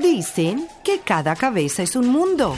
[0.00, 2.54] Dicen que cada cabeza es un mundo.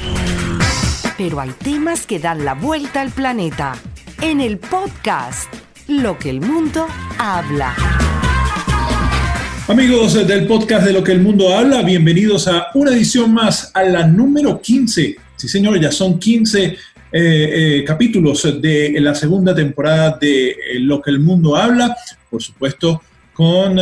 [1.17, 3.77] Pero hay temas que dan la vuelta al planeta.
[4.21, 5.51] En el podcast,
[5.89, 6.87] Lo que el mundo
[7.19, 7.75] habla.
[9.69, 13.85] Amigos del podcast de Lo que el mundo habla, bienvenidos a una edición más, a
[13.85, 15.17] la número 15.
[15.37, 16.77] Sí, señor, ya son 15 eh,
[17.13, 21.97] eh, capítulos de la segunda temporada de eh, Lo que el mundo habla,
[22.29, 23.01] por supuesto,
[23.33, 23.79] con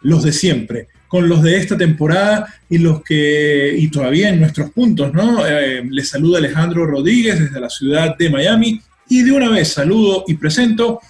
[0.00, 4.70] los de siempre con los de esta temporada y los que, y todavía en nuestros
[4.70, 5.44] puntos, ¿no?
[5.46, 10.24] Eh, les saluda Alejandro Rodríguez desde la ciudad de Miami y de una vez saludo
[10.28, 11.00] y presento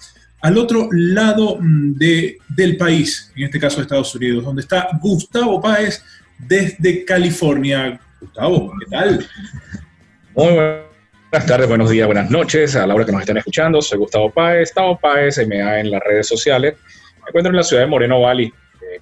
[0.41, 5.61] al otro lado mm, de, del país, en este caso Estados Unidos, donde está Gustavo
[5.61, 6.01] Páez
[6.37, 7.99] desde California.
[8.21, 9.27] Gustavo, ¿qué tal?
[10.33, 13.81] Muy buenas tardes, buenos días, buenas noches a la hora que nos estén escuchando.
[13.81, 16.75] Soy Gustavo Páez, Gustavo Páez, MA en las redes sociales.
[17.21, 18.53] Me encuentro en la ciudad de Moreno Valley,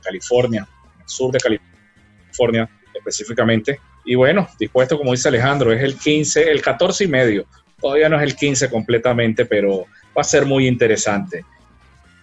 [0.02, 0.68] California
[1.08, 3.80] sur de California específicamente.
[4.06, 7.46] Y bueno, dispuesto, como dice Alejandro, es el 15, el 14 y medio.
[7.80, 9.86] Todavía no es el 15 completamente, pero
[10.18, 11.44] va a ser muy interesante.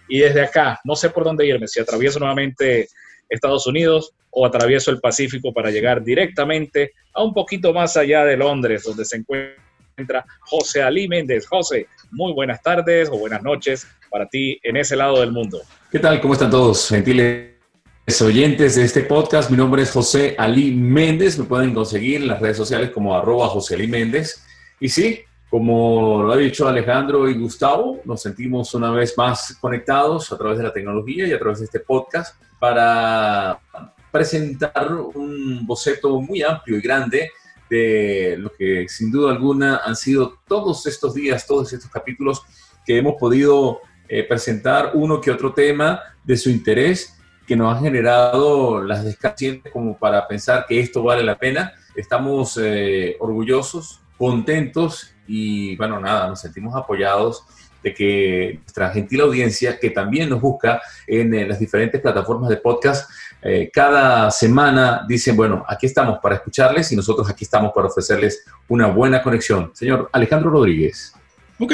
[0.07, 2.87] Y desde acá, no sé por dónde irme, si atravieso nuevamente
[3.29, 8.37] Estados Unidos o atravieso el Pacífico para llegar directamente a un poquito más allá de
[8.37, 11.47] Londres, donde se encuentra José Ali Méndez.
[11.47, 15.61] José, muy buenas tardes o buenas noches para ti en ese lado del mundo.
[15.91, 16.19] ¿Qué tal?
[16.19, 16.89] ¿Cómo están todos?
[16.89, 17.54] Gentiles
[18.21, 22.39] oyentes de este podcast, mi nombre es José Ali Méndez, me pueden conseguir en las
[22.39, 24.43] redes sociales como arroba José Ali Méndez.
[24.79, 30.31] Y sí, como lo ha dicho Alejandro y Gustavo, nos sentimos una vez más conectados
[30.31, 33.59] a través de la tecnología y a través de este podcast para
[34.11, 37.31] presentar un boceto muy amplio y grande
[37.69, 42.43] de lo que sin duda alguna han sido todos estos días, todos estos capítulos
[42.85, 47.15] que hemos podido eh, presentar uno que otro tema de su interés
[47.45, 51.73] que nos han generado las descasientes como para pensar que esto vale la pena.
[51.95, 57.43] Estamos eh, orgullosos, contentos y bueno, nada, nos sentimos apoyados
[57.83, 62.57] de que nuestra gentil audiencia, que también nos busca en, eh, las diferentes plataformas de
[62.57, 63.09] podcast,
[63.43, 68.43] eh, cada semana dicen, bueno, aquí estamos para escucharles y nosotros aquí estamos para ofrecerles
[68.67, 69.71] una buena conexión.
[69.75, 71.13] Señor Alejandro Rodríguez.
[71.59, 71.73] Ok,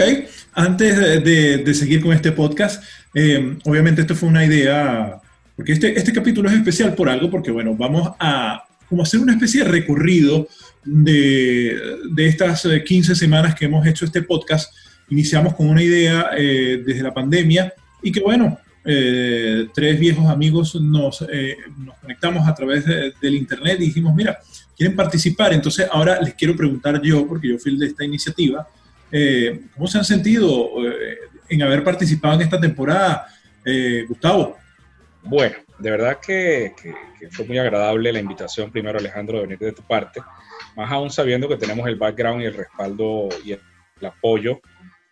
[0.53, 2.83] antes de, de seguir con este podcast,
[3.63, 5.20] obviamente esto fue una idea
[5.61, 9.33] porque este, este capítulo es especial por algo, porque bueno, vamos a como hacer una
[9.33, 10.47] especie de recorrido
[10.83, 11.79] de,
[12.09, 14.73] de estas 15 eh, semanas que hemos hecho este podcast.
[15.11, 20.73] Iniciamos con una idea eh, desde la pandemia y que bueno, eh, tres viejos amigos
[20.81, 21.23] nos,
[21.77, 24.39] nos conectamos a través del internet y dijimos, mira,
[24.75, 28.67] quieren participar, entonces ahora les quiero preguntar yo, porque yo fui el de esta iniciativa,
[29.75, 30.71] ¿cómo se han sentido
[31.47, 33.27] en haber participado en esta temporada?
[34.07, 34.57] Gustavo.
[35.23, 36.73] Bueno, de verdad que,
[37.31, 40.19] fue muy agradable la invitación, primero Alejandro, de venir de tu parte,
[40.75, 43.61] más aún sabiendo que tenemos el background y el respaldo y el,
[44.03, 44.59] apoyo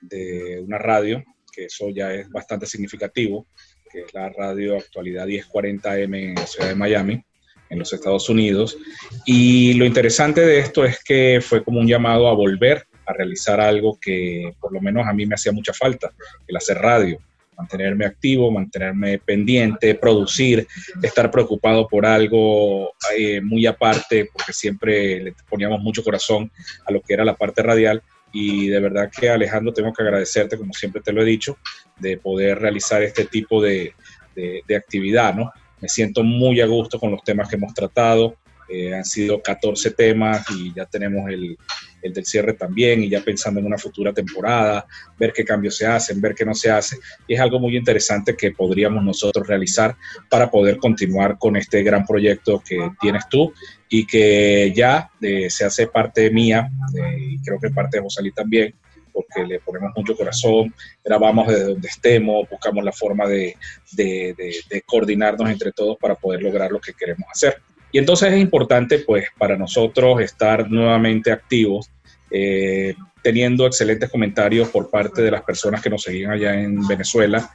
[0.02, 3.46] de una radio, que eso ya es bastante significativo,
[3.92, 7.24] que es la radio Actualidad 1040M en la ciudad de Miami,
[7.70, 8.80] en los Estados Unidos.
[9.28, 13.62] Y lo interesante de esto es que fue como un llamado a volver a realizar
[13.62, 16.12] algo que por lo menos a mí me hacía mucha falta,
[16.48, 17.20] el hacer radio
[17.60, 20.66] mantenerme activo, mantenerme pendiente, producir,
[21.04, 26.50] estar preocupado por algo eh, muy aparte, porque siempre le poníamos mucho corazón
[26.88, 28.02] a lo que era la parte radial.
[28.32, 31.58] Y de verdad que Alejandro, tengo que agradecerte, como siempre te lo he dicho,
[31.98, 33.94] de poder realizar este tipo de,
[34.36, 35.52] de, actividad, ¿no?
[35.82, 38.38] Me siento muy a gusto con los temas que hemos tratado.
[38.70, 41.58] Eh, han sido 14 temas y ya tenemos el,
[42.02, 44.86] el del cierre también, y ya pensando en una futura temporada,
[45.18, 46.98] ver qué cambios se hacen, ver qué no se hace.
[47.28, 49.96] Y es algo muy interesante que podríamos nosotros realizar
[50.30, 53.54] para poder continuar con este gran proyecto que tienes tú
[53.90, 58.32] y que ya eh, se hace parte mía, eh, y creo que parte de Josalí
[58.32, 58.74] también,
[59.12, 63.58] porque le ponemos mucho corazón, grabamos desde donde estemos, buscamos la forma de,
[63.92, 64.34] de,
[64.70, 67.58] de coordinarnos entre todos para poder lograr lo que queremos hacer.
[67.92, 71.90] Y entonces es importante, pues, para nosotros estar nuevamente activos,
[72.32, 72.94] eh,
[73.24, 77.50] teniendo excelentes comentarios por parte de las personas que nos seguían allá en Venezuela.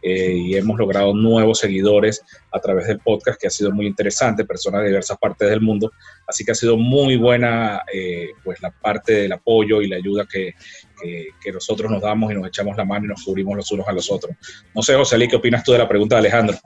[0.00, 4.44] Eh, y hemos logrado nuevos seguidores a través del podcast, que ha sido muy interesante,
[4.44, 5.90] personas de diversas partes del mundo.
[6.26, 10.24] Así que ha sido muy buena eh, pues la parte del apoyo y la ayuda
[10.30, 10.54] que,
[11.02, 13.88] que, que, nosotros nos damos y nos echamos la mano y nos cubrimos los unos
[13.88, 14.36] a los otros.
[14.72, 16.56] No sé, José ¿qué opinas tú de la pregunta de Alejandro?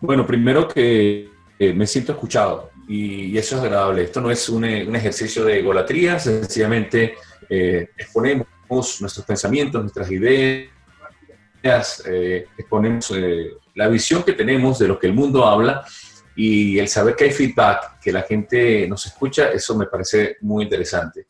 [0.00, 1.28] Bueno, primero que
[1.58, 4.04] eh, me siento escuchado y, eso es agradable.
[4.04, 7.14] Esto no es un, eh, ejercicio de egolatría, sencillamente
[7.48, 8.46] eh, exponemos
[9.00, 10.68] nuestros pensamientos, nuestras ideas,
[12.56, 13.12] exponemos
[13.74, 15.84] la visión que tenemos de lo que el mundo habla
[16.36, 20.64] y el saber que hay feedback, que la gente nos escucha, eso me parece muy
[20.64, 21.26] interesante.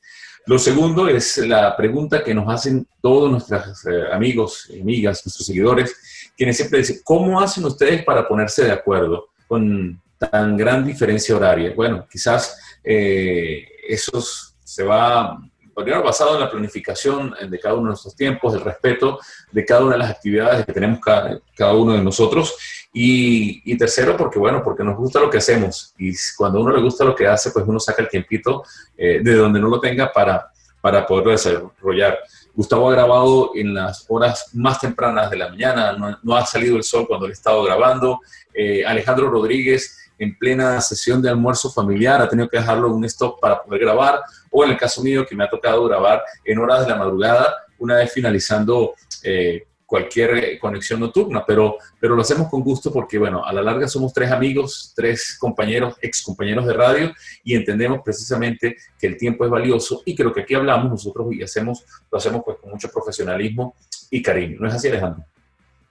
[0.46, 6.56] Lo segundo es la pregunta que nos hacen todos nuestros amigos, amigas, nuestros seguidores, quienes
[6.56, 11.72] siempre dicen, ¿cómo hacen ustedes para ponerse de acuerdo con tan gran diferencia horaria?
[11.74, 14.22] Bueno, quizás eh, eso
[14.64, 15.38] se va
[15.84, 19.18] primero basado en la planificación de cada uno de nuestros tiempos, el respeto
[19.52, 22.56] de cada una de las actividades que tenemos cada, cada uno de nosotros.
[22.92, 25.94] Y, y, tercero, porque bueno, porque nos gusta lo que hacemos.
[25.98, 28.64] Y cuando a uno le gusta lo que hace, pues uno saca el tiempito
[28.96, 30.50] eh, de donde no lo tenga para,
[30.80, 32.18] para poderlo desarrollar.
[32.54, 36.76] Gustavo ha grabado en las horas más tempranas de la mañana, no, no ha salido
[36.76, 38.20] el sol cuando le he estado grabando.
[38.52, 43.04] Eh, Alejandro Rodríguez en plena sesión de almuerzo familiar, ha tenido que dejarlo en un
[43.04, 44.20] stop para poder grabar,
[44.50, 47.54] o en el caso mío que me ha tocado grabar en horas de la madrugada,
[47.78, 53.42] una vez finalizando eh, cualquier conexión nocturna, pero, pero lo hacemos con gusto porque, bueno,
[53.42, 57.12] a la larga somos tres amigos, tres compañeros, ex compañeros de radio,
[57.42, 61.28] y entendemos precisamente que el tiempo es valioso y que lo que aquí hablamos nosotros
[61.32, 63.76] y hacemos, lo hacemos pues con mucho profesionalismo
[64.10, 64.58] y cariño.
[64.60, 65.24] ¿No es así, Alejandro?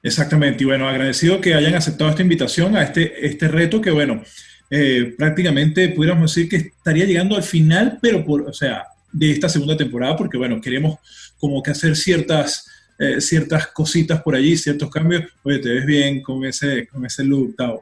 [0.03, 4.23] Exactamente, y bueno, agradecido que hayan aceptado esta invitación a este, este reto que, bueno,
[4.69, 9.49] eh, prácticamente pudiéramos decir que estaría llegando al final, pero por, o sea, de esta
[9.49, 10.99] segunda temporada, porque, bueno, queremos
[11.38, 12.67] como que hacer ciertas,
[12.99, 15.23] eh, ciertas cositas por allí, ciertos cambios.
[15.44, 17.81] Oye, te ves bien con ese, con ese look, Tao.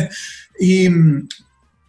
[0.60, 0.88] y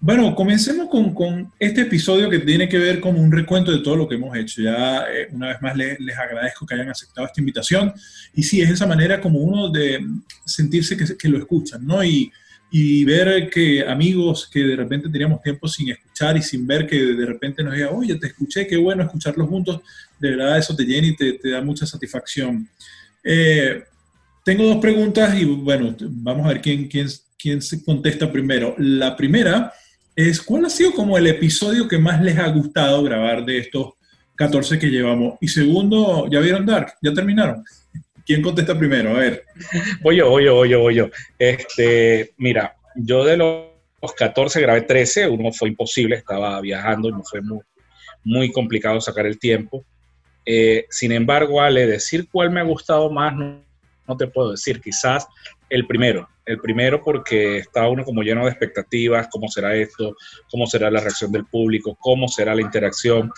[0.06, 3.96] bueno, comencemos con, con, este episodio que tiene que ver con un recuento de todo
[3.96, 4.62] lo que hemos hecho.
[4.62, 7.92] Ya eh, una vez más les, les agradezco que hayan aceptado esta invitación.
[8.36, 10.06] Y sí, es esa manera como uno de
[10.46, 12.04] sentirse que, que lo escuchan, ¿no?
[12.04, 12.32] Y,
[12.70, 17.00] y, ver que amigos que de repente teníamos tiempo sin escuchar y sin ver que
[17.00, 19.82] de repente nos digan, oye, te escuché, qué bueno escucharlos juntos,
[20.20, 22.70] de verdad eso te llena y te, te da mucha satisfacción.
[23.24, 23.84] Eh,
[24.44, 27.08] tengo dos preguntas y bueno, vamos a ver quién, quién,
[27.40, 28.76] quién se contesta primero.
[28.78, 29.74] La primera
[30.16, 33.94] es cuál ha sido como el episodio que más les ha gustado grabar de estos
[34.36, 35.38] 14 que llevamos.
[35.42, 36.94] Y segundo, ¿ya vieron Dark?
[37.02, 37.64] ¿Ya terminaron?
[38.26, 39.12] ¿Quién contesta primero?
[39.12, 39.44] A ver.
[40.02, 41.10] Voy yo, voy yo, voy yo, voy yo.
[41.38, 47.24] Este, mira, yo de los 14 grabé 13, uno fue imposible, estaba viajando y me
[47.24, 47.42] fue
[48.24, 49.84] muy, complicado sacar el tiempo.
[50.46, 54.82] Eh, sin embargo, Ale, decir cuál me ha gustado más, no te puedo decir.
[54.82, 55.28] Quizás
[55.70, 60.16] el primero, el primero porque está uno como lleno de expectativas, cómo será esto,
[60.50, 63.32] cómo será la reacción del público, cómo será la interacción.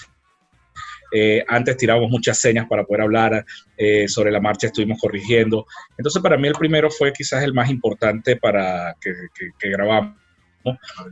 [1.13, 3.45] Eh, antes tirábamos muchas señas para poder hablar,
[3.77, 5.65] eh, sobre la marcha estuvimos corrigiendo.
[5.97, 10.15] Entonces para mí el primero fue quizás el más importante para que, grabamos.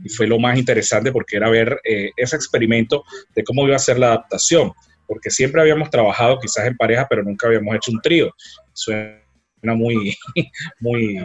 [0.04, 3.04] Y fue lo más interesante porque era ver eh, ese experimento
[3.34, 4.72] de cómo iba a ser la adaptación,
[5.06, 8.34] porque siempre habíamos trabajado quizás en pareja, pero nunca habíamos hecho un trío.
[9.66, 10.16] Suena muy,
[10.80, 11.18] muy,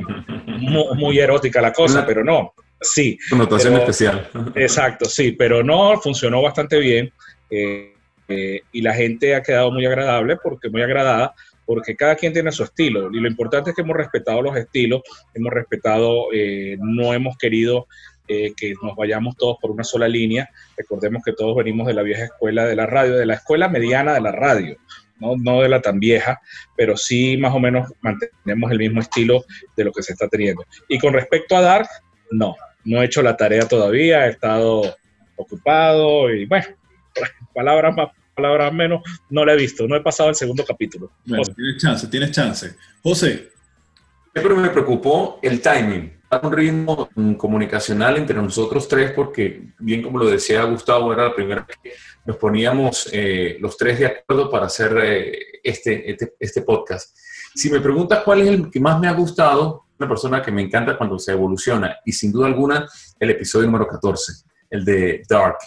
[0.95, 2.53] muy, erótica la cosa, pero no.
[2.79, 3.17] Sí.
[3.29, 4.27] Connotación especial.
[4.55, 7.11] Exacto, sí, pero no, funcionó bastante bien.
[7.51, 7.93] Eh,
[8.27, 11.35] eh, y la gente ha quedado muy agradable, porque muy agradada,
[11.65, 13.11] porque cada quien tiene su estilo.
[13.13, 15.01] Y lo importante es que hemos respetado los estilos,
[15.35, 17.87] hemos respetado, eh, no hemos querido
[18.27, 20.49] que nos vayamos todos por una sola línea.
[20.77, 24.13] Recordemos que todos venimos de la vieja escuela de la radio, de la escuela mediana
[24.13, 24.77] de la radio
[25.21, 26.39] no, de la tan vieja,
[26.75, 29.43] pero sí más o menos mantenemos el mismo estilo
[29.75, 30.65] de lo que se está teniendo.
[30.87, 31.87] Y con respecto a Dark,
[32.31, 34.95] no, no he hecho la tarea todavía, he estado
[35.35, 36.65] ocupado y bueno,
[37.53, 41.11] palabras más, palabras menos, no la he visto, no he pasado el segundo capítulo.
[41.25, 42.75] tienes chance, tienes chance.
[43.03, 43.49] José.
[44.33, 50.29] Siempre me preocupó el timing un ritmo comunicacional entre nosotros tres porque, bien como lo
[50.29, 51.93] decía Gustavo, era la primera vez que
[52.25, 57.17] nos poníamos eh, los tres de acuerdo para hacer eh, este, este, este, podcast.
[57.55, 60.61] Si me preguntas cuál es el que más me ha gustado, una persona que me
[60.61, 62.87] encanta cuando se evoluciona, y sin duda alguna,
[63.19, 64.33] el episodio número 14,
[64.69, 65.57] el de Dark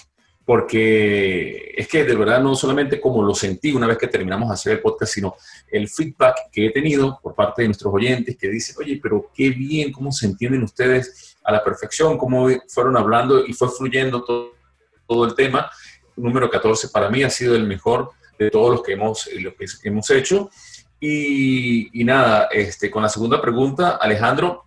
[0.45, 4.55] porque es que de verdad no solamente como lo sentí una vez que terminamos de
[4.55, 5.37] hacer el podcast, sino
[5.71, 9.51] el feedback que he tenido por parte de nuestros oyentes que dicen, oye, pero qué
[9.51, 14.53] bien, cómo se entienden ustedes a la perfección, cómo fueron hablando y fue fluyendo todo,
[15.07, 15.71] todo el tema.
[16.17, 19.67] Número 14 para mí ha sido el mejor de todos los que hemos, lo que
[19.85, 20.51] hemos hecho.
[21.01, 24.65] Y, y, nada, este, con la segunda pregunta, Alejandro,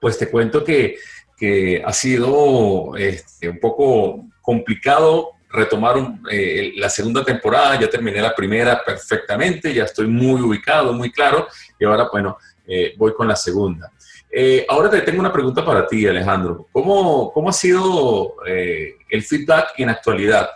[0.00, 0.96] pues te cuento que,
[1.36, 5.96] que ha sido este, un poco complicado retomar
[6.30, 11.46] eh, la segunda temporada, ya terminé la primera perfectamente, ya estoy muy ubicado, muy claro,
[11.78, 13.92] y ahora, bueno, eh, voy con la segunda.
[14.30, 16.68] Eh, ahora te tengo una pregunta para ti, Alejandro.
[16.72, 20.48] ¿Cómo, cómo ha sido el feedback en actualidad?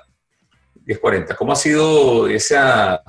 [0.86, 3.02] 1040, ¿cómo ha sido esa,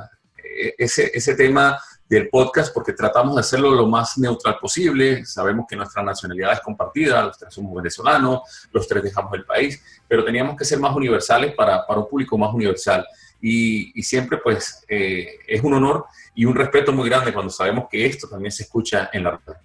[0.78, 5.26] ese, ese tema del podcast porque tratamos de hacerlo lo más neutral posible.
[5.26, 9.82] Sabemos que nuestra nacionalidad es compartida, los tres somos venezolanos, los tres dejamos el país,
[10.08, 13.06] pero teníamos que ser más universales para, para un público más universal.
[13.42, 18.06] Y, siempre pues eh, es un honor y un respeto muy grande cuando sabemos que
[18.06, 19.56] esto también se escucha en la red.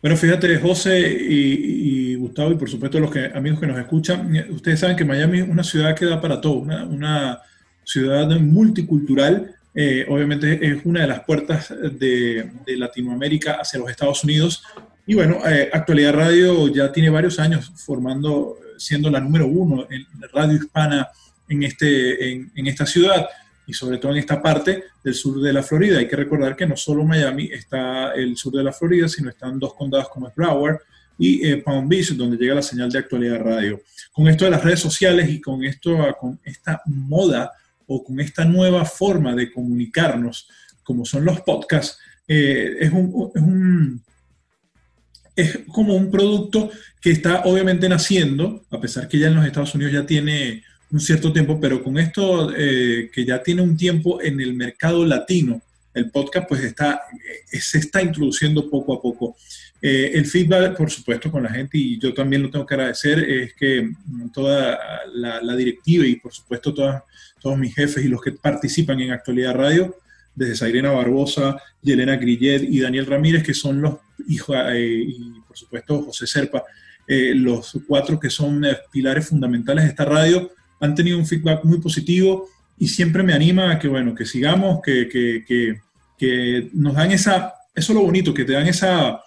[0.00, 4.80] Bueno, fíjate, José y, Gustavo, y por supuesto los que, amigos que nos escuchan, ustedes
[4.80, 7.42] saben que Miami es una ciudad que da para todo, una, una
[7.82, 14.62] ciudad multicultural eh, obviamente es una de las puertas de, Latinoamérica hacia los Estados Unidos.
[15.06, 20.06] Y bueno, eh, Actualidad Radio ya tiene varios años formando, siendo la número uno en
[20.32, 21.10] radio hispana
[21.46, 23.28] en, este, en, esta ciudad
[23.66, 25.98] y sobre todo en esta parte del sur de la Florida.
[25.98, 29.58] Hay que recordar que no solo Miami está el sur de la Florida, sino están
[29.58, 30.78] dos condados como es Broward
[31.18, 33.82] y eh, Palm Beach, donde llega la señal de actualidad radio.
[34.10, 37.52] Con esto de las redes sociales y con, esto, con esta moda
[37.86, 40.48] o con esta nueva forma de comunicarnos,
[40.82, 44.02] como son los podcasts, eh, es, un,
[45.34, 49.74] es, como un producto que está obviamente naciendo, a pesar que ya en los Estados
[49.74, 54.20] Unidos ya tiene un cierto tiempo, pero con esto eh, que ya tiene un tiempo
[54.22, 55.62] en el mercado latino,
[55.94, 57.02] el podcast pues está,
[57.52, 59.36] eh, se está introduciendo poco a poco.
[59.80, 63.54] el feedback, por supuesto, con la gente, y yo también lo tengo que agradecer, es
[63.54, 63.92] que
[64.32, 64.78] toda
[65.14, 67.02] la, la directiva y por supuesto todas
[67.46, 69.94] todos mis jefes y los que participan en Actualidad Radio,
[70.34, 75.56] desde Sairena Barbosa, Yelena Grillet y Daniel Ramírez, que son los hijos, eh, y por
[75.56, 76.64] supuesto José Serpa,
[77.06, 80.50] eh, los cuatro que son eh, pilares fundamentales de esta radio,
[80.80, 84.80] han tenido un feedback muy positivo y siempre me anima a que, bueno, que sigamos,
[84.82, 85.80] que, que, que,
[86.18, 89.20] que nos dan esa, eso es lo bonito, que te dan esa,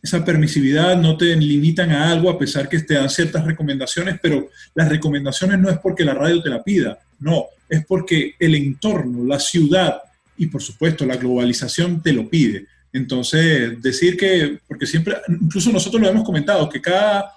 [0.00, 4.50] esa permisividad, no te limitan a algo a pesar que te dan ciertas recomendaciones, pero
[4.72, 9.24] las recomendaciones no es porque la radio te la pida, no, es porque el entorno,
[9.24, 9.98] la ciudad
[10.36, 12.66] y por supuesto la globalización te lo pide.
[12.92, 17.32] Entonces, decir que, porque siempre, incluso nosotros lo hemos comentado, que cada,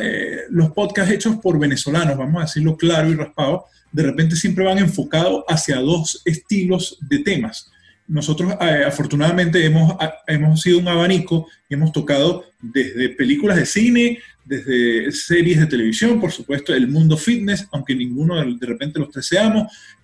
[0.00, 4.64] eh, los podcasts hechos por venezolanos, vamos a decirlo claro y raspado, de repente siempre
[4.64, 7.72] van enfocados hacia dos estilos de temas
[8.08, 9.94] nosotros eh, afortunadamente hemos,
[10.26, 16.20] hemos sido un abanico y hemos tocado desde películas de cine, desde series de televisión,
[16.20, 19.30] por supuesto, el mundo fitness, aunque ninguno de, repente los tres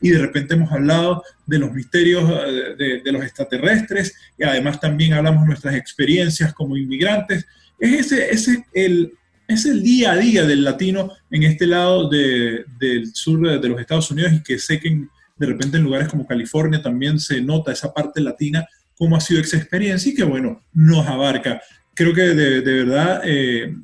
[0.00, 5.14] y de repente hemos hablado de los misterios eh, de, los extraterrestres, y además también
[5.14, 7.47] hablamos de nuestras experiencias como inmigrantes.
[7.78, 9.12] Es ese, ese el,
[9.49, 14.11] es el día a día del latino en este lado del sur de los Estados
[14.11, 17.92] Unidos y que sé que de repente en lugares como California también se nota esa
[17.92, 18.66] parte latina,
[18.97, 21.61] cómo ha sido esa experiencia y que bueno, nos abarca.
[21.95, 23.75] Creo que de, verdad eh,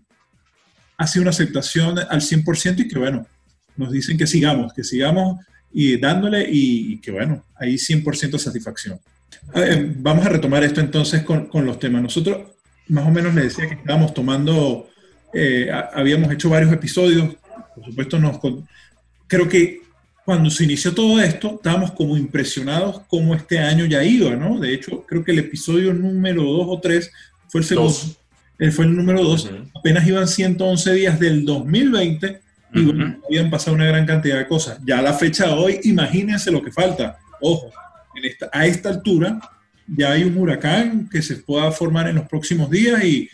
[0.96, 3.26] ha sido una aceptación al 100% y que bueno,
[3.76, 9.00] nos dicen que sigamos, que sigamos y dándole y, que bueno, hay 100% satisfacción.
[9.96, 12.02] vamos a retomar esto entonces con, con, los temas.
[12.02, 12.54] Nosotros
[12.88, 14.88] más o menos le decía que estábamos tomando,
[15.32, 17.36] eh, habíamos hecho varios episodios,
[17.74, 18.38] por supuesto nos,
[19.26, 19.83] creo que
[20.24, 24.58] cuando se inició todo esto, estábamos como impresionados cómo este año ya iba, ¿no?
[24.58, 27.12] De hecho, creo que el episodio número 2 o 3
[27.48, 27.94] fue el segundo.
[28.58, 29.50] Él fue el número 2.
[29.74, 32.40] Apenas iban 111 días del 2020
[32.74, 32.90] y
[33.26, 34.78] habían pasado una gran cantidad de cosas.
[34.86, 37.18] Ya a la fecha de hoy, imagínense lo que falta.
[37.40, 37.70] Ojo,
[38.52, 39.38] a esta altura
[39.86, 43.28] ya hay un huracán que se pueda formar en los próximos días y,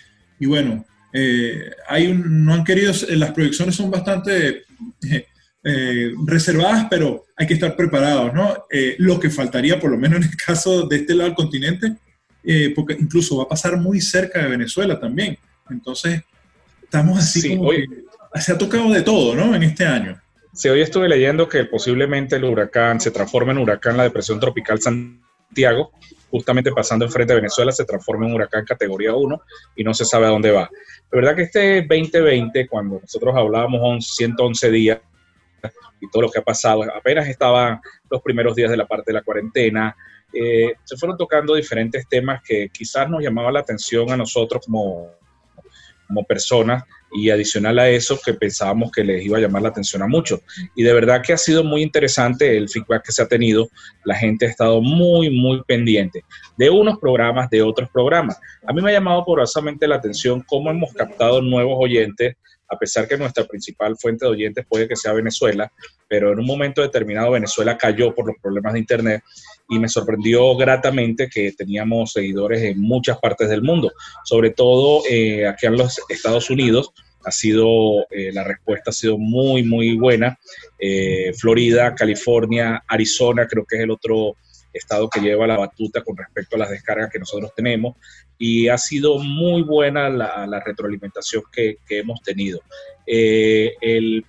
[0.45, 4.65] bueno, eh, hay no han querido, las proyecciones son bastante...
[5.09, 5.27] Eh,
[5.63, 8.65] eh, reservadas, pero hay que estar preparados, ¿no?
[8.71, 11.97] Eh, lo que faltaría, por lo menos en el caso de este lado del continente,
[12.43, 15.37] eh, porque incluso va a pasar muy cerca de Venezuela también.
[15.69, 16.23] Entonces,
[16.83, 17.87] estamos así como que
[18.41, 19.55] se ha tocado de todo, ¿no?
[19.55, 20.21] En este año.
[20.53, 24.81] Sí, hoy estuve leyendo que posiblemente el huracán se transforme en huracán, la depresión tropical
[24.81, 25.93] Santiago,
[26.31, 29.41] justamente pasando enfrente de Venezuela, se transforma en huracán categoría 1
[29.77, 30.71] y no se sabe a dónde va.
[31.13, 34.99] La verdad que este 2020, cuando nosotros hablábamos 111 días,
[36.01, 36.83] y todo lo que ha pasado.
[36.95, 39.97] Apenas estaban los primeros días de la parte de la cuarentena.
[40.33, 45.11] Eh, se fueron tocando diferentes temas que quizás nos llamaban la atención a nosotros como,
[46.07, 50.03] como personas y adicional a eso que pensábamos que les iba a llamar la atención
[50.03, 50.41] a muchos.
[50.75, 53.69] Y de verdad que ha sido muy interesante el feedback que se ha tenido.
[54.05, 56.25] La gente ha estado muy, muy pendiente
[56.57, 58.39] de unos programas, de otros programas.
[58.67, 62.37] A mí me ha llamado poderosamente la atención cómo hemos captado nuevos oyentes
[62.71, 65.71] a pesar que nuestra principal fuente de oyentes puede que sea Venezuela,
[66.09, 69.23] pero en un momento determinado Venezuela cayó por los problemas de Internet
[69.69, 73.93] y me sorprendió gratamente que teníamos seguidores en muchas partes del mundo,
[74.25, 76.93] sobre todo eh, aquí en los Estados Unidos.
[77.23, 80.39] Ha sido, eh, la respuesta ha sido muy, muy buena.
[80.79, 84.37] Eh, Florida, California, Arizona, creo que es el otro
[84.73, 87.97] estado que lleva la batuta con respecto a las descargas que nosotros tenemos
[88.39, 92.61] y ha sido muy buena la, retroalimentación que, hemos tenido.
[93.07, 94.25] Eh, el,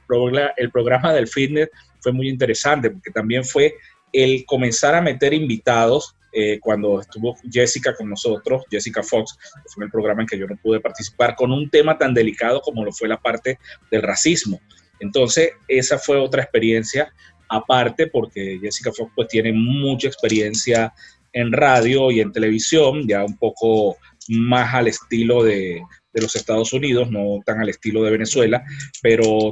[0.57, 1.69] el programa del fitness
[1.99, 3.75] fue muy interesante porque también fue
[4.11, 9.85] el comenzar a meter invitados eh, cuando estuvo Jessica con nosotros, Jessica Fox, que fue
[9.85, 12.91] el programa en que yo no pude participar, con un tema tan delicado como lo
[12.91, 14.61] fue la parte del racismo.
[14.99, 17.13] Entonces, esa fue otra experiencia
[17.51, 20.93] aparte, porque Jessica Fox pues tiene mucha experiencia
[21.33, 23.97] en radio y en televisión, ya un poco
[24.29, 25.81] más al estilo de,
[26.13, 28.63] de los Estados Unidos, no tan al estilo de Venezuela,
[29.01, 29.49] pero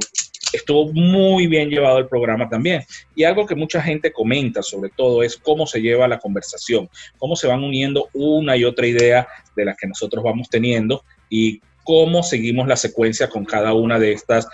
[0.52, 2.82] estuvo muy bien llevado el programa también.
[3.14, 6.88] Y algo que mucha gente comenta sobre todo es cómo se lleva la conversación,
[7.18, 11.60] cómo se van uniendo una y otra idea de las que nosotros vamos teniendo y
[11.84, 14.46] cómo seguimos la secuencia con cada una de estas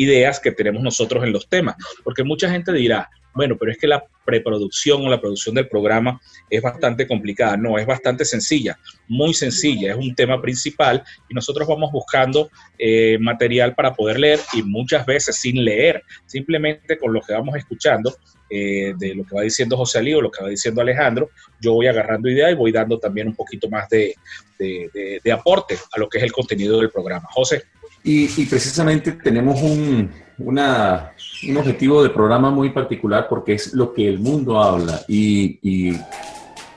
[0.00, 1.76] ideas que tenemos nosotros en los temas.
[2.02, 6.20] Porque mucha gente dirá, bueno, pero es que la preproducción o la producción del programa
[6.48, 7.56] es bastante complicada.
[7.56, 8.78] No, es bastante sencilla,
[9.08, 9.92] muy sencilla.
[9.92, 15.06] Es un tema principal y nosotros vamos buscando eh, material para poder leer y muchas
[15.06, 18.14] veces sin leer, simplemente con lo que vamos escuchando.
[18.52, 21.30] Eh, de lo que va diciendo José Ali o lo que va diciendo Alejandro,
[21.60, 24.16] yo voy agarrando idea y voy dando también un poquito más de,
[24.58, 27.28] de aporte a lo que es el contenido del programa.
[27.30, 27.62] José.
[28.02, 34.18] Y, precisamente tenemos un, un, objetivo de programa muy particular porque es lo que el
[34.18, 35.00] mundo habla.
[35.06, 35.92] Y,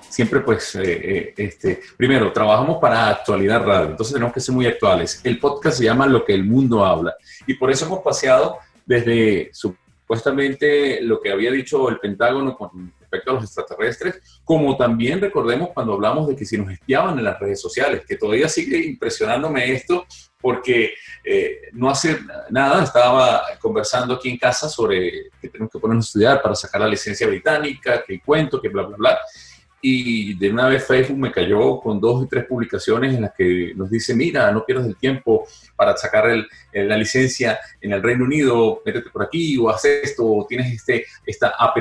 [0.09, 4.65] siempre, pues, eh, eh, este, primero, trabajamos para actualidad radio, entonces tenemos que ser muy
[4.65, 5.21] actuales.
[5.23, 7.15] El podcast se llama Lo que el mundo habla.
[7.47, 13.31] Y por eso hemos paseado desde supuestamente lo que había dicho el Pentágono con respecto
[13.31, 17.39] a los extraterrestres, como también recordemos cuando hablamos de que si nos espiaban en las
[17.39, 20.05] redes sociales, que todavía sigue impresionándome esto,
[20.41, 20.93] porque
[21.23, 26.09] eh, no hace nada, estaba conversando aquí en casa sobre que tenemos que ponernos a
[26.09, 29.19] estudiar para sacar la licencia británica, que cuento, que bla, bla, bla.
[29.85, 33.73] Y de una vez Facebook me cayó con dos o tres publicaciones en las que
[33.75, 36.33] nos dice, mira, no pierdas el tiempo para sacar
[36.71, 41.05] la licencia en el Reino Unido, métete por aquí o haz esto, o tienes este,
[41.25, 41.77] esta app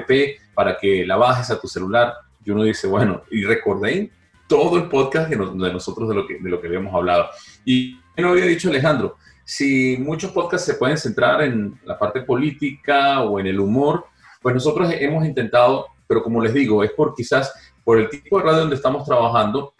[0.52, 2.12] para que la bajes a tu celular.
[2.44, 4.10] Y uno dice, bueno, y recordé
[4.48, 7.28] todo el podcast de, nosotros de lo, que, de lo que habíamos hablado.
[7.64, 13.22] Y no había dicho Alejandro, si muchos podcasts se pueden centrar en la parte política
[13.22, 14.06] o en el humor,
[14.40, 17.52] pues nosotros hemos intentado, pero como les digo, es por quizás
[17.84, 19.74] por el tipo de radio donde estamos trabajando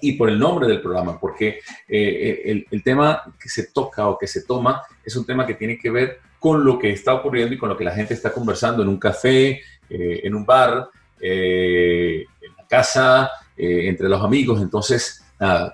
[0.00, 4.18] y por el nombre del programa, porque eh, el, el, tema que se toca o
[4.18, 7.54] que se toma es un tema que tiene que ver con lo que está ocurriendo
[7.54, 10.88] y con lo que la gente está conversando en un café, eh, en un bar,
[11.20, 14.60] eh, en la casa, entre los amigos.
[14.60, 15.24] Entonces,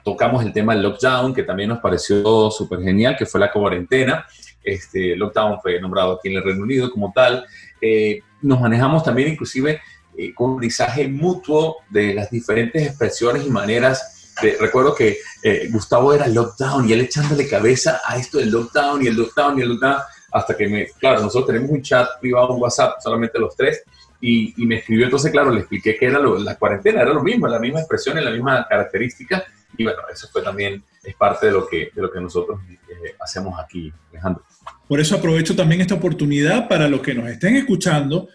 [0.04, 4.24] tocamos el tema del lockdown, que también nos pareció súper genial, que fue la cuarentena.
[4.62, 7.44] Este lockdown fue nombrado aquí en el Reino Unido como tal.
[7.80, 9.80] Eh, nos manejamos también inclusive
[10.16, 14.32] eh, con mensaje mutuo de las diferentes expresiones y maneras.
[14.42, 19.02] De, recuerdo que eh, Gustavo era lockdown y él echándole cabeza a esto del lockdown
[19.02, 19.98] y el lockdown y el lockdown,
[20.32, 23.82] hasta que me, claro, nosotros tenemos un chat privado, un WhatsApp, solamente los tres,
[24.24, 27.58] y, me escribió, entonces, claro, le expliqué que era la cuarentena, era lo mismo, la
[27.58, 29.44] misma expresión, la misma característica.
[29.76, 33.16] Y bueno, eso fue también, es parte de lo que, de lo que nosotros eh,
[33.18, 34.44] hacemos aquí, Alejandro.
[34.86, 38.28] Por eso aprovecho también esta oportunidad para los que nos estén escuchando.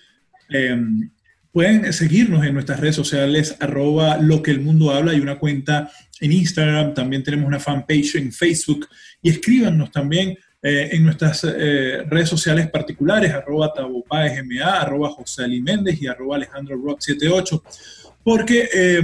[0.49, 1.09] Em,
[1.57, 5.89] pueden seguirnos en nuestras redes sociales, arroba lo que el mundo habla, hay una cuenta
[6.19, 8.87] en Instagram, también tenemos una fanpage en Facebook
[9.23, 15.59] y escríbanos también eh, en nuestras eh, redes sociales particulares, arroba tabopaesma, arroba José Ali
[15.59, 17.63] Méndez y arroba Alejandro Rock 78,
[18.23, 19.01] porque eh,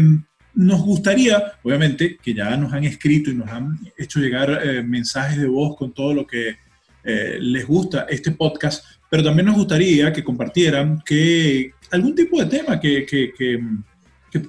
[0.53, 5.47] nos gustaría, obviamente, que ya nos han escrito y nos han hecho llegar mensajes de
[5.47, 6.57] voz con todo lo que
[7.03, 12.79] les gusta este podcast, pero también nos gustaría que compartieran que algún tipo de tema
[12.79, 13.33] que, que,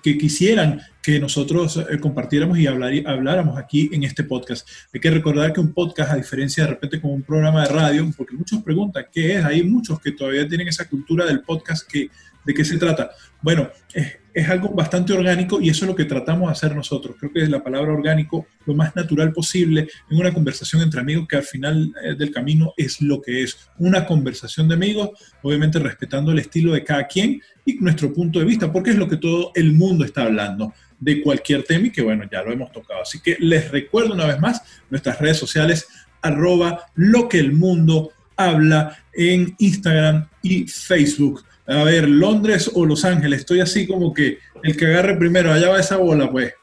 [0.03, 4.67] que quisieran que nosotros eh, compartiéramos y habláramos aquí en este podcast.
[4.93, 8.11] Hay que recordar que un podcast, a diferencia de repente con un programa de radio,
[8.17, 12.09] porque muchos preguntan qué es, hay muchos que todavía tienen esa cultura del podcast que
[12.45, 13.11] ¿De qué se trata?
[13.41, 17.17] Bueno, es, es, algo bastante orgánico y eso es lo que tratamos de hacer nosotros.
[17.19, 21.27] Creo que es la palabra orgánico lo más natural posible en una conversación entre amigos
[21.29, 25.11] que al final eh, del camino es lo que es una conversación de amigos,
[25.43, 29.09] obviamente respetando el estilo de cada quien y nuestro punto de vista, porque es lo
[29.09, 32.73] que todo el mundo está hablando de cualquier tema y que bueno, ya lo hemos
[32.73, 33.03] tocado.
[33.03, 35.87] Así que les recuerdo una vez más nuestras redes sociales
[36.23, 43.05] arroba lo que el mundo habla en Instagram y Facebook a ver, Londres o Los
[43.05, 46.55] Ángeles, estoy así como que el que agarre primero, allá va esa bola, pues.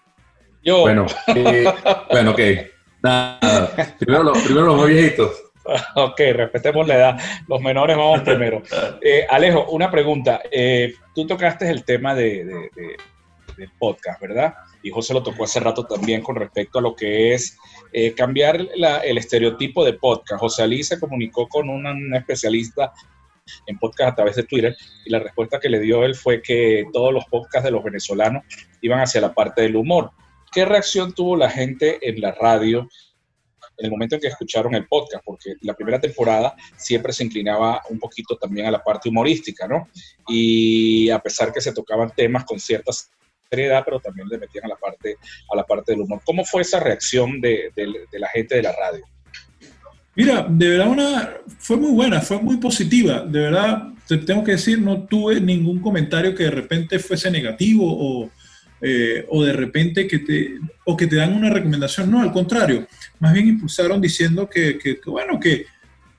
[0.63, 0.81] Yo.
[0.81, 1.65] Bueno, eh,
[2.11, 2.39] bueno, ok.
[3.99, 5.31] Primero, los, primero los viejitos.
[5.95, 7.19] Ok, respetemos la edad.
[7.47, 8.63] Los menores vamos primero.
[9.01, 10.41] Eh, Alejo, una pregunta.
[10.51, 12.45] Eh, tú tocaste el tema de,
[13.57, 14.55] del podcast, ¿verdad?
[14.83, 17.57] Y José lo tocó hace rato también con respecto a lo que es
[17.93, 18.59] eh, cambiar
[19.03, 20.39] el estereotipo de podcast.
[20.39, 22.91] José Ali se comunicó con un especialista
[23.67, 24.75] en podcast a través de Twitter
[25.05, 28.43] y la respuesta que le dio él fue que todos los podcasts de los venezolanos
[28.81, 30.11] iban hacia la parte del humor.
[30.51, 32.87] ¿Qué reacción tuvo la gente en la radio
[33.77, 35.23] en el momento en que escucharon el podcast?
[35.25, 39.87] Porque la primera temporada siempre se inclinaba un poquito también a la parte humorística, ¿no?
[40.27, 42.91] Y a pesar que se tocaban temas con cierta
[43.49, 45.17] seriedad, pero también le metían a la parte,
[45.51, 46.21] a la parte del humor.
[46.25, 49.05] ¿Cómo fue esa reacción de, de la gente de la radio?
[50.15, 53.21] Mira, de verdad una, fue muy buena, fue muy positiva.
[53.21, 57.85] De verdad, te tengo que decir, no tuve ningún comentario que de repente fuese negativo
[57.85, 58.29] o,
[58.81, 62.11] eh, o de repente que te, o que te dan una recomendación.
[62.11, 62.87] No, al contrario,
[63.19, 65.65] más bien impulsaron diciendo que, que, bueno, que,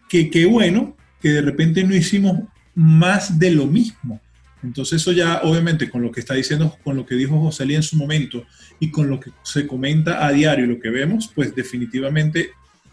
[0.08, 2.38] que, bueno, que de repente no hicimos
[2.74, 4.20] más de lo mismo.
[4.62, 7.78] Entonces eso ya, obviamente, con lo que está diciendo, con lo que dijo José Lía
[7.78, 8.46] en su momento
[8.80, 12.52] y con lo que se comenta a diario lo que vemos, pues definitivamente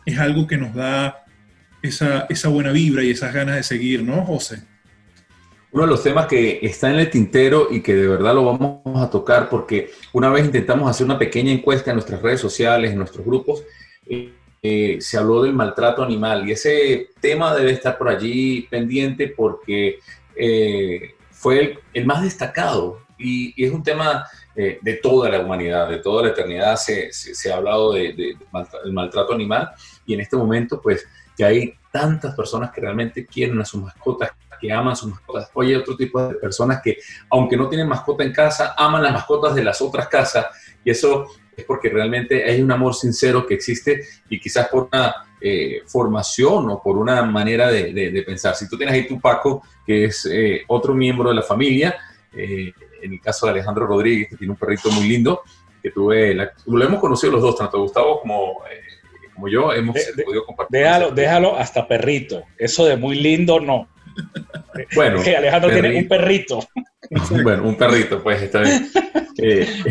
[0.09, 1.25] es algo que nos da
[1.81, 4.61] esa, buena vibra y esas ganas de seguir, ¿no, José?
[5.71, 9.01] Uno de los temas que está en el tintero y que de verdad lo vamos
[9.01, 12.97] a tocar porque una vez intentamos hacer una pequeña encuesta en nuestras redes sociales, en
[12.97, 13.63] nuestros grupos,
[14.07, 19.27] eh, eh, se habló del maltrato animal y ese tema debe estar por allí pendiente
[19.27, 19.99] porque
[20.35, 26.23] eh, fue el, más destacado y, es un tema de toda la humanidad, de toda
[26.23, 27.09] la eternidad se,
[27.49, 28.37] ha hablado del de,
[28.91, 29.69] maltrato animal
[30.09, 34.31] y en este momento, pues, que hay tantas personas que realmente quieren a sus mascotas,
[34.59, 35.51] que aman sus mascotas.
[35.53, 36.97] Hoy hay otro tipo de personas que,
[37.29, 40.47] aunque no tienen mascota en casa, aman las mascotas de las otras casas
[40.83, 45.13] y eso es porque realmente hay un amor sincero que existe y quizás por una
[45.39, 48.55] eh, formación o por una manera de, pensar.
[48.55, 51.95] Si tú tienes ahí tu Paco, que es eh, otro miembro de la familia,
[52.33, 55.43] eh, en el caso de Alejandro Rodríguez, que tiene un perrito muy lindo,
[55.83, 58.63] que tuve, lo hemos conocido los dos, tanto Gustavo como
[59.39, 60.79] como yo hemos podido compartir.
[60.79, 62.43] Déjalo, déjalo hasta perrito.
[62.57, 63.87] Eso de muy lindo, no.
[64.95, 66.59] Bueno, Alejandro tiene un perrito.
[67.41, 68.91] Bueno, un perrito, pues está bien.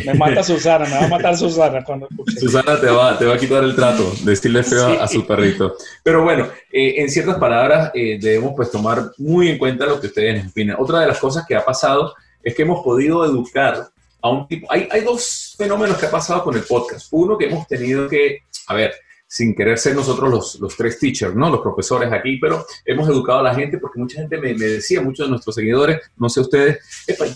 [0.07, 2.07] me mata Susana, me va a matar Susana cuando
[2.39, 5.75] Susana te va, te va a quitar el trato, de decirle feo a su perrito.
[6.05, 10.07] Pero bueno, eh, en ciertas palabras eh, debemos pues tomar muy en cuenta lo que
[10.09, 10.77] ustedes opinan.
[10.79, 13.89] Otra de las cosas que ha pasado es que hemos podido educar
[14.23, 14.71] a un tipo...
[14.71, 17.09] Hay, hay dos fenómenos que ha pasado con el podcast.
[17.11, 18.95] Uno que hemos tenido que, a ver,
[19.31, 21.51] sin querer ser nosotros los, los, tres teachers, ¿no?
[21.51, 25.27] Los profesores aquí, pero hemos educado a la gente porque mucha gente me, decía, muchos
[25.27, 26.79] de nuestros seguidores, no sé ustedes,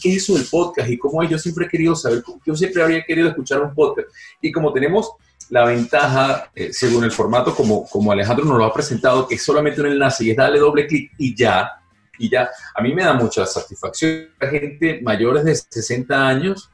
[0.00, 0.88] ¿qué es eso podcast?
[0.88, 4.08] Y cómo es, yo siempre he querido saber, yo siempre habría querido escuchar un podcast.
[4.40, 5.12] Y como tenemos
[5.50, 9.42] la ventaja, eh, según el formato, como, como Alejandro nos lo ha presentado, que es
[9.42, 11.72] solamente un enlace y es darle doble clic y ya,
[12.18, 14.30] y ya, a mí me da mucha satisfacción.
[14.40, 16.70] La gente mayores de 60 años,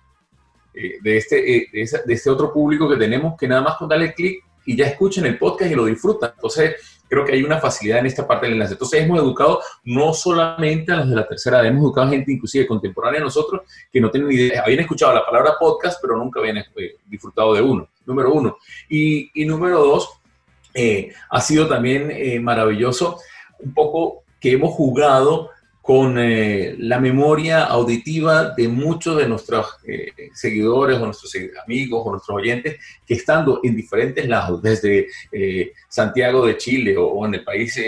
[0.74, 3.88] eh, de, este, eh, de, de este otro público que tenemos, que nada más con
[3.88, 6.33] darle clic y ya escuchen el podcast y lo disfrutan.
[6.35, 6.76] Entonces,
[7.09, 8.74] creo que hay una facilidad en esta parte del enlace.
[8.74, 12.33] Entonces, hemos educado no solamente a los de la tercera edad, hemos educado a gente
[12.33, 16.40] inclusive contemporánea a nosotros que no tienen idea, habían escuchado la palabra podcast, pero nunca
[16.40, 18.59] habían eh, disfrutado de uno, número uno.
[18.90, 20.11] Y, número dos,
[20.74, 23.20] eh, ha sido también eh, maravilloso
[23.61, 25.48] un poco que hemos jugado
[25.88, 32.11] con eh, la memoria auditiva de muchos de nuestros eh, seguidores o nuestros amigos o
[32.11, 37.42] nuestros oyentes que estando en diferentes lados, desde eh, Santiago de Chile o, en el
[37.42, 37.81] país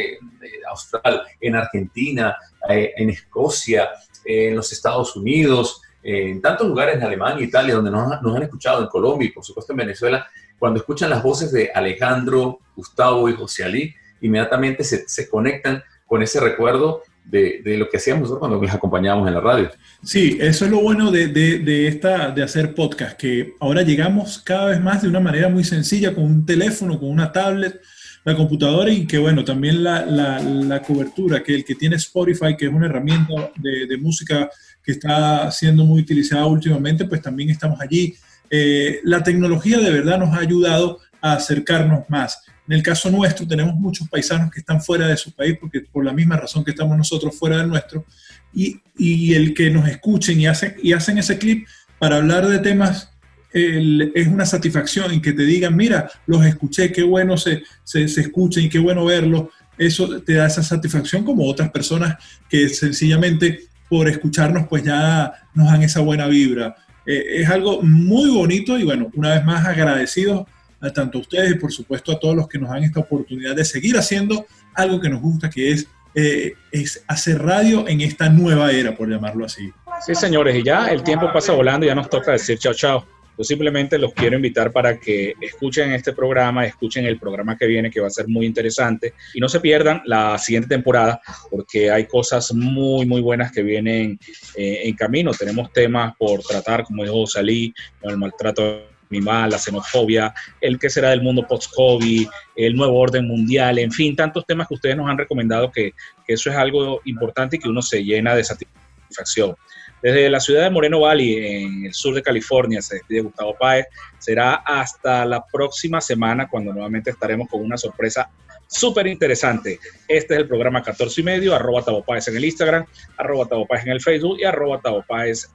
[0.66, 2.34] austral, en Argentina,
[2.70, 3.90] en Escocia,
[4.24, 8.88] en los Estados Unidos, en tantos lugares en Alemania, Italia, donde nos, han escuchado, en
[8.88, 10.26] Colombia y por supuesto en Venezuela,
[10.58, 16.40] cuando escuchan las voces de Alejandro, Gustavo y José Ali, inmediatamente se conectan con ese
[16.40, 19.70] recuerdo de, lo que hacíamos cuando les acompañábamos en la radio.
[20.02, 24.66] Sí, eso es lo bueno de, de, esta, de hacer podcast, que ahora llegamos cada
[24.66, 27.80] vez más de una manera muy sencilla, con un teléfono, con una tablet,
[28.24, 32.56] la computadora y que bueno, también la, la, la cobertura, que el que tiene Spotify,
[32.56, 34.50] que es una herramienta de, música
[34.82, 38.14] que está siendo muy utilizada últimamente, pues también estamos allí.
[38.50, 42.42] Eh, la tecnología de verdad nos ha ayudado a acercarnos más.
[42.70, 46.04] En el caso nuestro tenemos muchos paisanos que están fuera de su país porque por
[46.04, 48.06] la misma razón que estamos nosotros fuera del nuestro
[48.54, 51.66] y, y el que nos escuchen y hacen, y hacen ese clip
[51.98, 53.10] para hablar de temas
[53.52, 58.20] es una satisfacción y que te digan, mira, los escuché, qué bueno se, se, se
[58.20, 59.48] escuchen y qué bueno verlos.
[59.76, 65.66] Eso te da esa satisfacción como otras personas que sencillamente por escucharnos pues ya nos
[65.66, 66.76] dan esa buena vibra.
[67.04, 70.46] Eh, es algo muy bonito y bueno, una vez más agradecidos
[70.80, 73.54] a tanto a ustedes y por supuesto a todos los que nos dan esta oportunidad
[73.54, 78.28] de seguir haciendo algo que nos gusta, que es, eh, es hacer radio en esta
[78.28, 79.70] nueva era, por llamarlo así.
[80.04, 83.06] Sí, señores, y ya el tiempo pasa volando ya nos toca decir chao, chao.
[83.40, 87.90] Yo simplemente los quiero invitar para que escuchen este programa, escuchen el programa que viene,
[87.90, 92.04] que va a ser muy interesante, y no se pierdan la siguiente temporada, porque hay
[92.04, 94.18] cosas muy, muy buenas que vienen
[94.56, 95.32] eh, en camino.
[95.32, 101.10] Tenemos temas por tratar, como dijo Salí, el maltrato animal, la xenofobia, el que será
[101.10, 105.18] del mundo post-COVID, el nuevo orden mundial, en fin, tantos temas que ustedes nos han
[105.18, 105.92] recomendado que,
[106.26, 109.56] eso es algo importante y que uno se llena de satisfacción.
[110.00, 113.86] Desde la ciudad de Moreno Valley, en el sur de California, se despide Gustavo Páez.
[114.18, 118.30] Será hasta la próxima semana cuando nuevamente estaremos con una sorpresa
[118.68, 119.80] súper interesante.
[120.06, 122.86] Este es el programa 14 y medio, arroba Tabo Páez en el Instagram,
[123.18, 125.50] arroba Tabo Páez en el Facebook y arroba Tabo Páez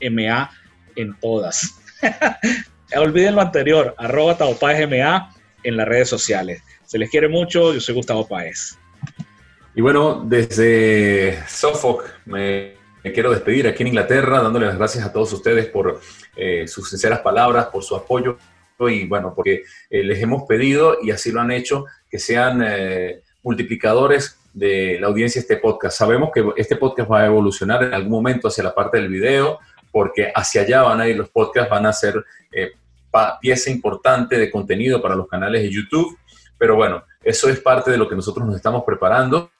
[0.00, 0.50] MA
[0.94, 1.80] en todas.
[2.94, 6.62] Olviden lo anterior, arroba Tabo Páez MA en las redes sociales.
[6.84, 8.78] Se les quiere mucho, yo soy Gustavo Páez.
[9.74, 15.12] Y bueno, desde Suffolk me me quiero despedir aquí en Inglaterra, dándole las gracias a
[15.12, 16.00] todos ustedes por
[16.34, 18.36] eh, sus sinceras palabras, por su apoyo
[18.80, 23.22] y bueno, porque eh, les hemos pedido y así lo han hecho, que sean eh,
[23.44, 25.96] multiplicadores de la audiencia de este podcast.
[25.96, 29.60] Sabemos que este podcast va a evolucionar en algún momento hacia la parte del video,
[29.96, 32.22] porque hacia allá van a ir los podcasts, van a ser
[33.40, 36.18] pieza importante de contenido para los canales de YouTube.
[36.58, 39.50] Pero bueno, eso es parte de lo que nosotros nos estamos preparando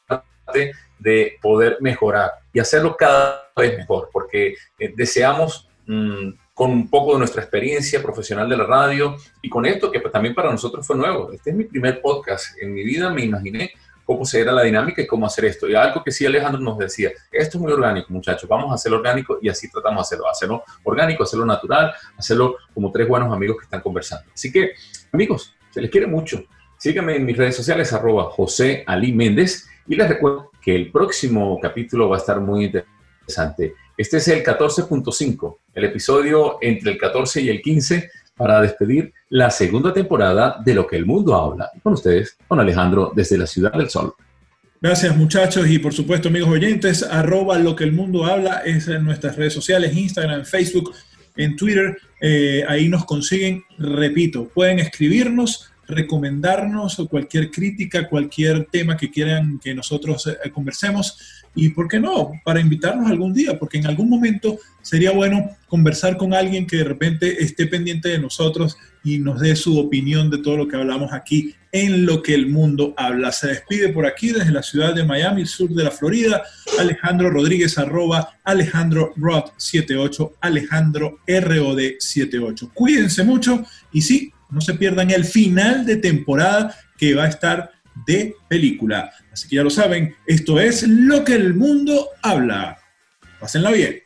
[0.99, 7.15] de poder mejorar y hacerlo cada vez mejor, porque eh, deseamos mm, con un poco
[7.15, 10.97] de nuestra experiencia profesional de la radio y con esto que también para nosotros fue
[10.97, 11.33] nuevo.
[11.33, 12.61] Este es mi primer podcast.
[12.61, 13.73] En mi vida me imaginé
[14.07, 15.69] cómo será la dinámica y cómo hacer esto.
[15.69, 18.99] Y algo que sí Alejandro nos decía, esto es muy orgánico, muchachos, vamos a hacerlo
[18.99, 23.57] orgánico y así tratamos de hacerlo, hacerlo orgánico, hacerlo natural, hacerlo como tres buenos amigos
[23.59, 24.31] que están conversando.
[24.33, 24.71] Así que,
[25.13, 26.45] amigos, se les quiere mucho.
[26.79, 31.59] Síganme en mis redes sociales, arroba José Ali Méndez y les recuerdo que el próximo
[31.61, 33.75] capítulo va a estar muy interesante.
[33.97, 39.51] Este es el 14.5, el episodio entre el 14 y el 15 para despedir la
[39.51, 41.71] segunda temporada de Lo que el mundo habla.
[41.83, 44.15] con ustedes, con Alejandro desde la Ciudad del Sol.
[44.81, 49.05] Gracias muchachos y por supuesto amigos oyentes, arroba lo que el mundo habla es en
[49.05, 50.95] nuestras redes sociales, Instagram, Facebook,
[51.37, 59.11] en Twitter, eh, ahí nos consiguen, repito, pueden escribirnos recomendarnos cualquier crítica, cualquier tema que
[59.11, 63.87] quieran que nosotros eh, conversemos y, ¿por qué no?, para invitarnos algún día, porque en
[63.87, 69.19] algún momento sería bueno conversar con alguien que de repente esté pendiente de nosotros y
[69.19, 72.95] nos dé su opinión de todo lo que hablamos aquí en lo que el mundo
[72.97, 73.33] habla.
[73.33, 76.43] Se despide por aquí desde la ciudad de Miami, sur de la Florida,
[76.79, 82.71] Alejandro Rodríguez, arroba Alejandro Rod 78, Alejandro ROD 78.
[82.75, 87.71] Cuídense mucho y sí, no se pierdan el final de temporada que va a estar
[88.07, 89.11] de película.
[89.33, 92.79] Así que ya lo saben, esto es lo que el mundo habla.
[93.41, 94.06] Pásenla bien.